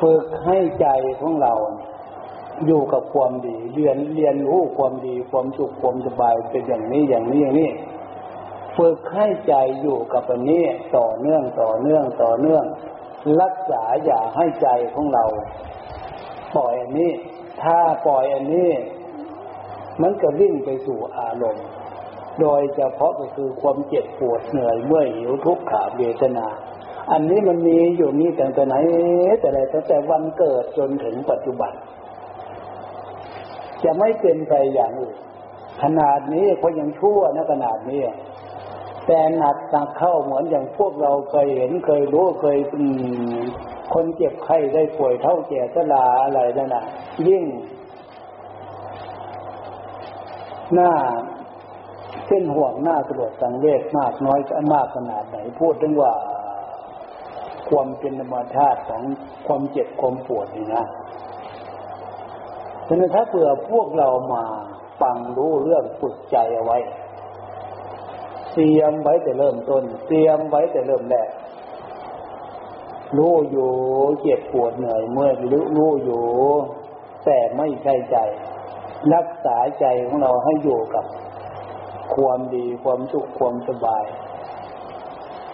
[0.01, 0.88] ฝึกให้ใจ
[1.20, 1.54] ของเรา
[2.66, 7.70] อยู่กับความดี เรียนเรียนรู้ความดี ความสุขความสบายเป็นอย่างนี้อย่างนี้อย่างนี้
[8.78, 10.65] ฝึกให้ใจอยู่กับอันนี้
[10.97, 12.63] ต่อเนื่องต่อเนื่องต่อเนื่อง
[13.41, 15.26] รักษาอย่าให้ใจของเรา
[16.55, 17.11] ปล่อยอันนี้
[17.61, 18.71] ถ้าปล่อยอันนี้
[20.01, 21.65] มันก็วิ่งไปสู่อารมณ์
[22.41, 26.47] โดยเฉพาะก็คือความเจ็บปวดเหนื่อยเมื่อยหิวทุกข์ขาเวทนา
[27.11, 28.76] อันนี้มันมีอยู่นี่ตั้งแต่ไหน
[29.39, 31.74] แต่ไหนตั้งแต่วันเกิดจนถึงปัจจุบัน
[33.84, 35.17] จะไม่เป็นไปอย่างอื่น
[35.84, 38.01] ขนาดนี้ก็ยังชั่วนะขนาดนี้
[39.06, 42.58] แต่หนักตักเข้าเหมือนอย่างพวกเราเคยเห็นเคยรู้เคย
[43.93, 46.84] คนเจ็บไข้ได้ป่วยเท่าแก่ชราอะไรนั่นนะ
[47.28, 47.45] ยิ่ง
[50.74, 50.91] หน้า
[52.28, 54.39] เป็นห่วงหน้าสลดสังเวชมากน้อย
[54.74, 56.14] มากขนาดไหนพูดถึงว่า
[57.70, 59.01] ความเป็นธรรมชาติของ
[59.47, 60.86] ความเจ็บความปวดนี่นะ
[62.88, 64.43] ฉะนั้นถ้าเผื่อพวกเรามา
[65.01, 66.78] ฟังรู้เรื่องฝึกใจเอาไว้
[68.54, 71.30] เตรียมไว้แต่เริ่มต้น เตรียมไว้แต่เริ่มแรก
[73.18, 73.72] รู้อยู่
[74.22, 76.24] เจ็บปวดเหนื่อยเมื่อยรู้รู้อยู่
[77.26, 78.18] แต่ไม่ใช่ใจ
[79.14, 81.06] รักษาใจของเราให้อยู่กับ
[82.16, 84.06] ความดีความสุขความสบาย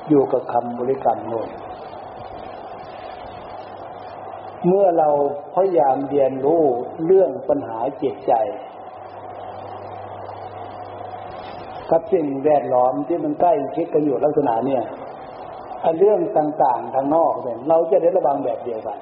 [0.09, 1.49] อยู่กับคำบริกรรมโน่น
[4.67, 5.09] เมื่อเรา
[5.55, 6.63] พยายามเรียนรู้
[7.05, 8.33] เรื่องปัญหาจิตใจ
[11.91, 14.83] กับสิ่งแวดล้อมที่มันใกล้ชิดกันอยู่ลักษณะเนี่ย
[15.83, 18.99] อันเรื่องต่างๆทางนอกเนี่ยเราจะได้ระวังแบบเดียวกัน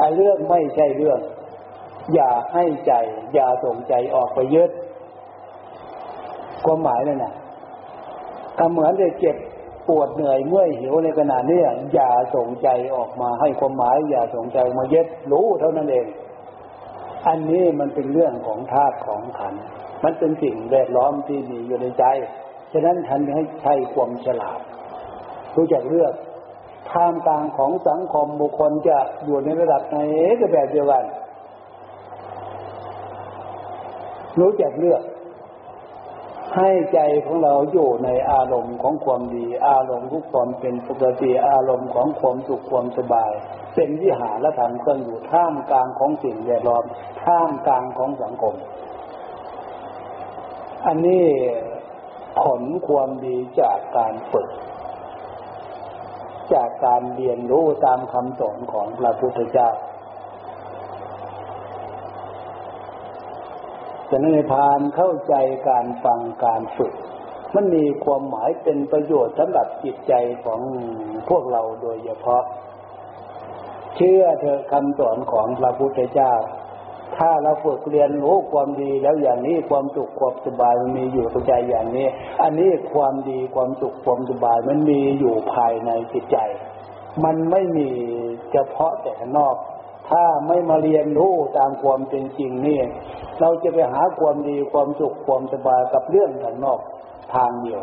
[0.00, 1.20] อันเรื่องไม่ใช่เรื่อง
[2.14, 2.92] อย่าให้ใจ
[3.34, 4.70] อย่าส่งใจออกไปยึด
[6.64, 7.34] ความหมายนั่นน่ะ
[8.58, 9.36] ถ้าเหมือนได้เจ็บ
[9.88, 11.60] ปวดเหนื่อยเมื่อยหิวในขณะนี้
[11.94, 16.06] อย่าส่งใจออกมาให้ความหมาย อย่าส่งใจมาเย็ดรู้เท่านั้นเอง
[17.26, 19.54] อันนี้มันเป็นเรื่องของธาตุของขัน
[20.04, 22.04] มันเป็นสิ่งแวดล้อมที่มีอยู่ในใจ
[22.72, 24.60] ฉะนั้นท่านให้ใช้ความฉลาด
[25.56, 26.14] รู้จักเลือก
[26.90, 29.96] ท่ามกลางของสังคมบุคคลจะอยู่ในระดับไหน
[30.40, 31.04] ก็แบบเดียวกัน
[34.40, 35.02] รู้จักเลือก
[36.56, 43.32] ให้ใจของเราอยู่ในอารมณ์ของความดี อารมณ์ทุกความเป็นปกติอารมณ์ของความสุขความสบาย
[43.74, 46.84] เป็นวิหารธรรมเครื่องอยู่ท่ามกลางของสิ่งแวดล้อม
[47.24, 48.54] ท่ามกลางของสังคม
[50.86, 51.24] อันนี้
[52.42, 54.48] ผลความดีจากการฝึก
[56.54, 59.70] จากการเรียนรู้ตามคำสอนของพระพุทธเจ้า
[64.10, 65.34] จะนั้นในพานเข้าใจ
[65.68, 66.92] การฟังการฝึก
[67.54, 70.12] มันมีความหมายเป็นประโยชน์สำหรับจิตใจ
[70.44, 70.60] ของ
[71.28, 72.42] พวกเราโดยเฉพาะ
[73.96, 76.32] เชื่อเธอคำสอนของพระพุทธเจ้า
[77.16, 82.06] ถ้าเราฝึกเรียนรู้ความดีแล้วอย่างนี้ความสุขความสบายมันมีอยู่ในใจอย่างนี้
[82.42, 86.38] อันนี้ความดีความสุขความสบายมันมีอยู่ภายในจิตใจ
[87.24, 87.88] มันไม่มี
[88.52, 89.56] เฉพาะแต่ข้างนอก
[90.10, 92.80] ถ้าไม่มาเรียนรู้ตามความเป็นจริงนี่
[93.40, 96.80] เราจะไปหาความดีความสุขความสบายกับเรื่องข้างนอก
[97.34, 97.80] ทางเดียว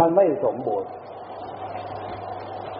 [0.00, 0.90] มันไม่สมบูรณ์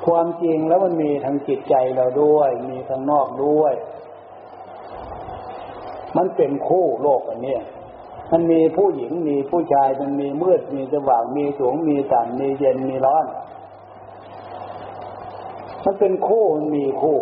[0.07, 3.75] ความจริงแล้วมันมีทางจิตใจเราด้วย มีทางนอกด้วย
[6.17, 7.59] มันเป็นคู่โลกอันนี้
[8.33, 13.27] มันมีผู้หญิงมีผู้ชายมันมีมืดมีสว่างมีสูงมีต่ำมีเย็นมีร้อน
[15.85, 17.19] มันเป็นคู่มันมีคู่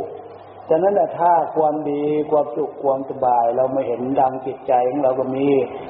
[0.68, 5.46] ฉะนั้นถ้าความดีความสุขความสบาย เราไม่เห็นดังจิตใจของเราก็มี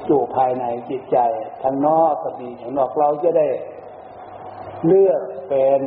[0.06, 1.18] อยู่ภายในจิตใจ
[1.62, 3.46] ทางนอกก็มีทางนอกเราจะได้
[4.86, 5.80] เลือกเป็น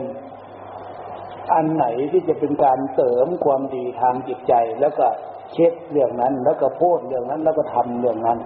[1.53, 5.07] อันไหนที่จะเป็นการเสริมความดีทางจิตใจแล้วก็
[5.53, 8.39] เช็ดเรื่องนั้น แล้วก็พูดเรื่องนั้น แล้วก็ทำเรื่องนั้น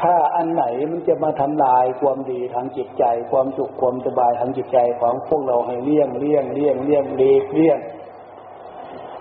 [0.00, 7.78] ถ้าอันไหนมันจะมาทำลายความดีทางจิตใจ ความสุขความสบายทางจิตใจของพวกเราให้เลี่ยงเลี่ยงเลี่ยงเลี่ยงเลีกเลี่ยง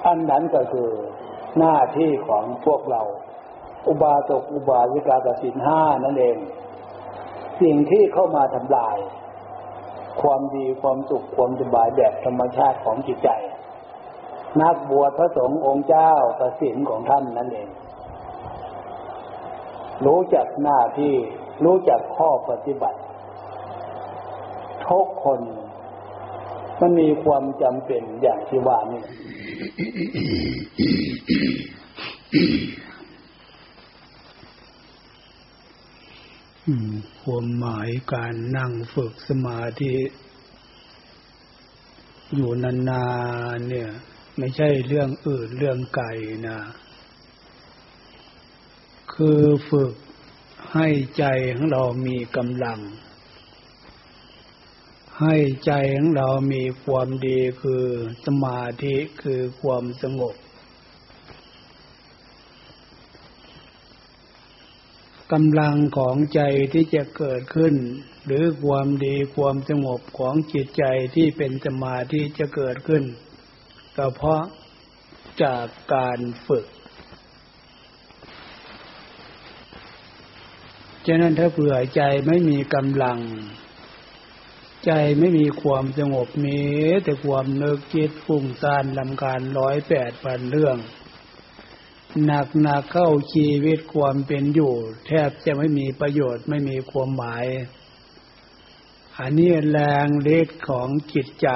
[0.06, 0.90] อันนั้นก็คือ
[1.60, 3.02] หน้าที่ของพวกเรา
[3.88, 6.38] อุบาสกอุบาสิกากสินห้านั่นเอง
[7.62, 8.98] สิ่งที่เข้ามาทำลาย
[10.22, 13.30] ความดีความสุขความสบายแบบธรรมชาติของจิตใจ
[14.62, 17.70] นักบวชพระสงฆ์องค์เจ้ากสินของท่านนั่นเอง
[20.06, 21.14] รู้จักหน้าที่
[21.66, 23.00] รู้จักข้อปฏิบัติ
[24.88, 25.42] ทุกคน
[26.80, 29.04] มันมีความจำเป็นอย่างที่ว่านี่
[37.22, 39.96] ความหมายการนั่งฝึกสมาธิ
[42.36, 43.06] อยู่นา
[43.56, 43.92] นๆเนี่ย
[44.38, 46.08] ไม่ใช่เรื่องอื่นเรื่องไกล
[46.48, 46.60] นะ
[49.14, 49.94] คือฝึก
[50.74, 51.26] ให้ใจ
[51.56, 52.80] ของเรามีกำลัง
[55.22, 57.86] ให้ใจของเรามีความดีคือ
[58.26, 60.36] สมาธิคือความสงบ
[65.32, 66.42] กำลังของใจ
[66.74, 67.76] ที่จะเกิดขึ้น
[68.26, 70.84] หรือความดีความสงบของจิตใจ
[71.16, 73.04] ที่เป็นสมาธิจะเกิดขึ้น
[73.98, 74.42] ก็เพราะ
[75.44, 76.66] จากการฝึก
[81.06, 83.20] ฉะนั้นถ้าเผื่อใจไม่มีกำลัง
[84.86, 86.62] ใจไม่มีความสงบมี
[87.04, 90.78] แต่ความเนึกคิดฟุ้งซ่านลำการร้อยแปดพันเรื่อง
[92.26, 94.74] หนักหนักเข้าชีวิตความเป็นอยู่
[95.08, 97.46] แทบจะไม่มีประโยชน์ไม่มีความหมาย
[99.20, 101.50] อันนี้แรงเล็กของจิตใจ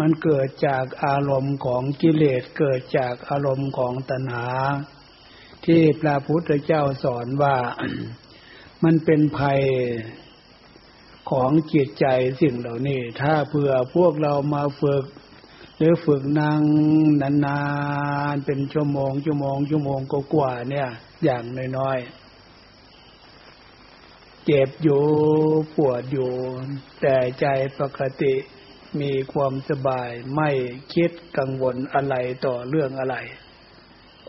[0.00, 4.48] มันเกิดจากอารมณ์ของกิเลสเกิดจากอารมณ์ของตัณหา
[5.66, 7.56] ที่พระพุทธเจ้าสอนว่า
[8.84, 9.60] มันเป็นภัย
[11.30, 12.06] ของจิตใจ
[12.40, 15.04] สิ่งเหล่านี้ ถ้าเผื่อพวกเรามาฝึก
[15.76, 16.62] หรือฝึกนั่ง
[17.46, 17.60] นา
[18.32, 20.88] นๆเป็นชั่วโมง ชั่วโมง ชั่วโมงก็กว่าเนี่ย
[21.24, 21.44] อย่าง
[21.78, 25.02] น้อยๆเจ็บอยู่
[25.76, 26.30] ปวดอยู่
[27.00, 27.46] แต่ใจ
[27.78, 28.34] ปกติ
[29.00, 30.50] มีความสบายไม่
[30.94, 32.14] คิดกังวลอะไร
[32.46, 33.16] ต่อเรื่องอะไร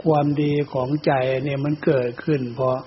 [0.03, 2.79] ความดีของใจเนี่ยมันเกิดขึ้น เพราะ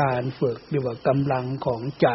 [0.00, 2.08] การฝึกหรือว่ากำลังของใจ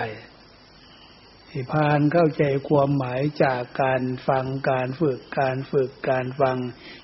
[1.49, 6.57] ให้พานเข้าใจความหมายจากการฟังการฝึกการฝึกการฟัง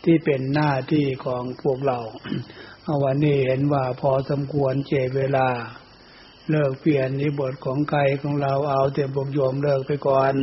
[0.06, 2.00] ที่เป็นหน้าที่ของพวกเรา
[2.84, 5.50] เอาวันนี้เห็นว่าพอสมควรเจเวลา
[6.50, 10.34] เลิกเปลี่ยนนิบทของใครของเราเอาเต็มบกโยมเลิกไปก่อน